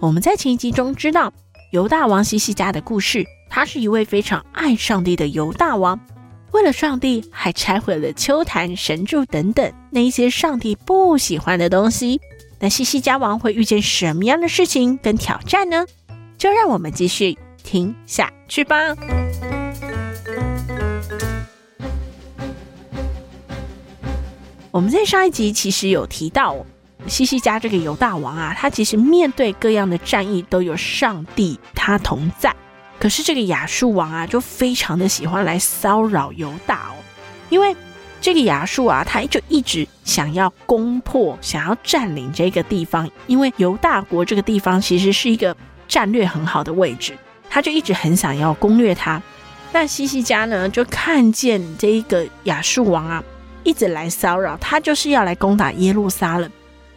[0.00, 1.32] 我们在前一集中知道，
[1.72, 3.26] 犹大王西西家的故事。
[3.50, 5.98] 他是一位非常爱上帝的犹大王，
[6.52, 12.20] 为了上帝，还拆毁了丘坛、神柱等等那一些上帝不喜欢的东西。
[12.60, 15.84] 那西西家王会遇见什么样的事情跟挑战呢？
[16.36, 18.76] 就让我们继续听下去吧。
[24.70, 26.54] 我们在上一集其实有提到。
[27.06, 32.54] 西西家这个犹大王啊，他其实面对各样的战役都有上帝他同在。
[32.98, 36.98] 可是这个亚述王啊，就非常的喜欢来骚扰犹大哦，
[37.48, 37.74] 因为
[38.20, 43.08] 这个亚述啊，他就一直想要攻破、想要占领这个地方。
[43.28, 47.16] 因为犹大国这个地方其实是一个战略很好的位置，
[47.48, 49.22] 他就一直很想要攻略它。
[49.70, 53.22] 那西西家呢，就看见这一个亚述王啊，
[53.62, 56.50] 一直来骚扰，他就是要来攻打耶路撒冷。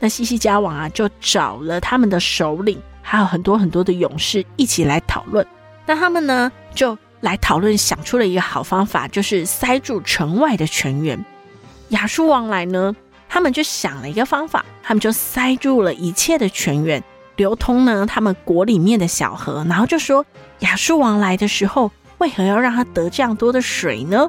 [0.00, 5.46] 那西西家王啊，就找了他们的首领，还有很多很多的勇士一起来讨论。
[5.86, 11.24] 那他们呢，就来讨论，想出了一个好方法，就是塞住城外的泉源。
[11.88, 12.94] 亚述王来呢，
[13.28, 17.02] 他们就想了一个方法，他们就塞住了一切的泉源，
[17.36, 19.64] 流通呢他们国里面的小河。
[19.68, 20.24] 然后就说，
[20.60, 24.28] 亚述王来的时候，为何要让他得这样多的水呢？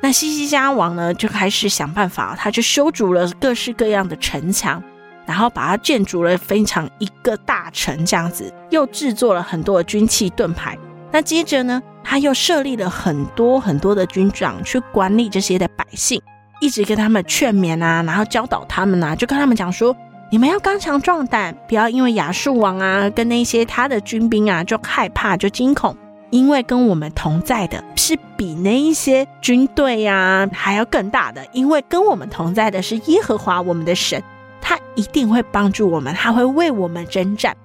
[0.00, 4.82] 那西西家王呢，就开始想办法，他就修筑了各式各样的城墙。
[5.26, 10.76] 然后把它建筑了非常一个大城，这样子，又制作了很多的军器盾牌。
[11.10, 16.20] 那接着呢，他又设立了很多很多的军长去管理这些的百姓，
[16.60, 19.94] 一直跟他们劝勉啊，然后教导他们啊，就跟他们讲说：
[20.30, 25.94] 你们要刚强壮胆，不要因为亚述王啊跟那些他的军兵啊就害怕就惊恐，
[26.30, 34.22] 因为跟我们同在的是比那一些军队呀还要更大的，因为跟我们同在的是耶和华我们的神。
[34.94, 37.56] 一定会帮助我们，他会为我们征战。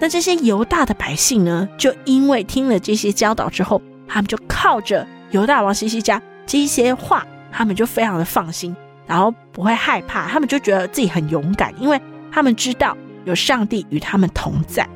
[0.00, 14.88] 那这些犹大的百姓呢，就因为听了这些教导之后，他们就靠着犹大王西西家这些话，他们就非常的放心，然后不会害怕，他们就觉得自己很勇敢，因为他们知道有上帝与他们同在。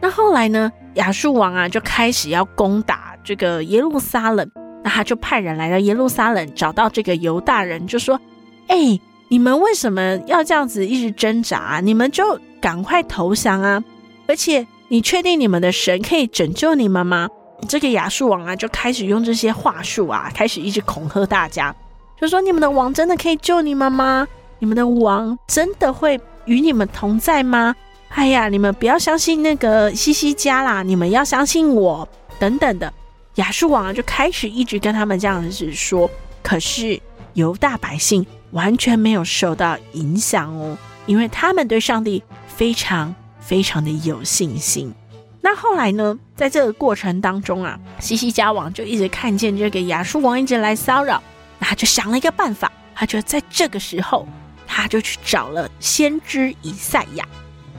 [0.00, 4.48] 那后来呢，亚述王啊就开始要攻打这个耶路撒冷，
[4.84, 8.20] 那他就派人来到耶路撒冷，找到这个犹大人，就说
[8.68, 11.80] ：“哎。”你们为什么要这样子一直挣扎啊？
[11.80, 13.82] 你们就赶快投降啊！
[14.26, 17.28] 而且你确定你们的神可以拯救你们吗？
[17.68, 21.74] 这个亚述王啊，就开始用这些话术啊，开始一直恐吓大家，
[22.20, 24.26] 就说你们的王真的可以救你们吗？
[24.58, 27.74] 你们的王真的会与你们同在吗？
[28.10, 32.08] 哎呀，你们不要相信那个西西家啦，你们要相信我，
[32.38, 32.92] 等等的。
[33.36, 36.08] 亚述王啊，就开始一直跟他们这样子说，
[36.42, 37.00] 可是
[37.32, 38.24] 犹大百姓。
[38.54, 44.94] 完全没有受到影响哦，因为他们对上帝非常非常的有信心。
[45.40, 51.20] 那后来呢，在这个过程当中啊，西西家王就一直看见这个亚述王一直来骚扰，
[51.58, 54.26] 那他就想了一个办法，他就在这个时候，
[54.66, 57.28] 他就去找了先知以赛亚。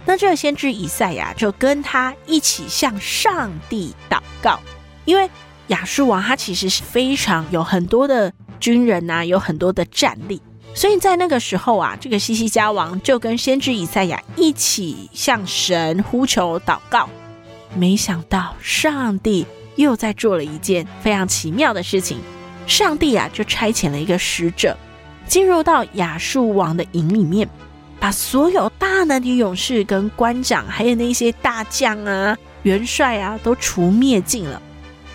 [0.06, 4.60] 那这个先知以赛亚就跟他一起向上帝祷告，
[5.06, 5.28] 因为
[5.68, 10.42] 亚述王他其实是非常有很多的军人呐，有很多的战力。
[10.76, 17.10] 所以在那个时候啊，这个西西家王就跟先知以赛亚一起向神呼求祷告。
[17.74, 19.46] 没想到上帝
[19.78, 22.20] 又在做了一件非常奇妙的事情。
[22.68, 24.76] 上帝啊，就差遣了一个使者
[25.28, 27.48] 进入到亚述王的营里面，
[28.00, 34.62] 把所有大能的勇士跟官长，还有那些大将啊、元帅啊，都除灭尽了。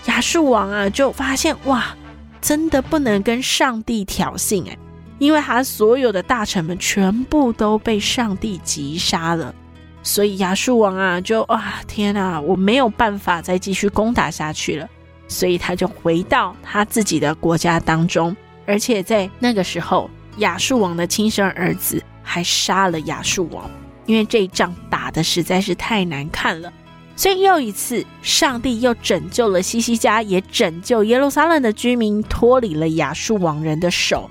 [0.07, 1.95] 亚述王啊，就发现哇，
[2.41, 4.79] 真的不能跟上帝挑衅哎。
[5.21, 9.55] 因为他所有的大臣们全部都被上帝击杀了，
[10.03, 14.89] 所以亚述王啊，就啊，天啊，我没有办法再继续攻打下去了，
[15.29, 18.35] 所以他就回到他自己的国家当中，
[18.65, 20.09] 而且在那个时候，
[20.39, 23.71] 亚述王的亲生儿子还杀了亚述王，
[24.07, 26.73] 因为这一仗打得实在是太难看了，
[27.15, 34.31] 所以又一次，上帝又拯救了西西家，也拯救耶路撒冷的居民脱离了亚述王人的手。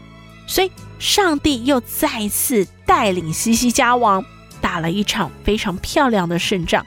[0.49, 4.25] 所以，上帝又再次带领西西家王
[4.59, 6.83] 打了一场非常漂亮的胜仗。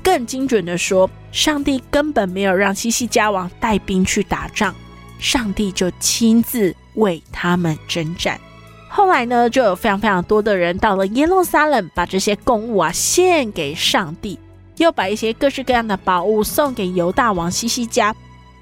[0.00, 4.72] 更精准的说，上帝根本没有让西西家王带兵去打仗，
[5.18, 8.40] 上帝就亲自为他们征战。
[8.88, 14.38] 后来呢，就有非常非常多的人到了耶路撒冷，把这些贡物啊献给上帝，
[14.76, 18.14] 又把一些各式各样的宝物送给犹大王西西家。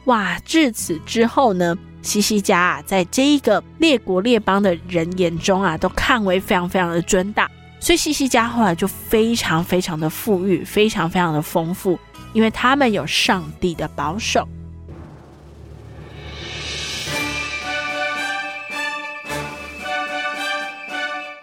[0.06, 0.38] 哇！
[0.46, 1.76] 至此之后呢，
[2.08, 11.98] 西西家啊，在这一个列国列邦的人眼中啊，都看为非常非常的尊大，所以西西家后来就非常非常的富裕，非常非常的丰富，
[12.32, 14.48] 因为他们有上帝的保守。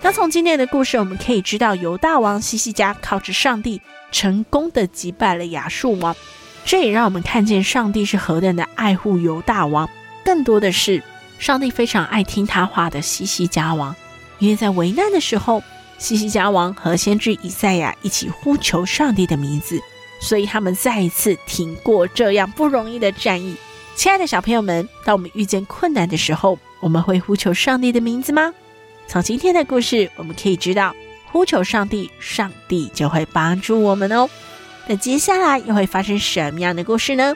[0.02, 3.80] 那从今天的故事，我们可以知道，犹大王西西家靠着上帝，
[4.12, 6.16] 成功的击败了亚述王。
[6.64, 9.88] 这也让我们看见上帝是何等的爱护犹大王。
[10.26, 11.02] 更多的是，
[11.38, 13.96] 上帝非常爱听他话的西西家王，
[14.40, 15.62] 因为在危难的时候，
[16.00, 19.80] 西西家王和先知以赛亚一起呼求上帝的名字，
[20.20, 23.56] 所以他们再一次挺过这样不容易的战役。
[23.96, 28.52] 亲爱的小朋友们，当我们遇见困难的时候，我们会呼求上帝的名字吗？
[29.08, 30.94] 从今天的故事，我们可以知道，
[31.32, 34.28] 呼求上帝，上帝就会帮助我们哦。
[34.88, 37.36] 那接下来又会发生什么样的故事呢？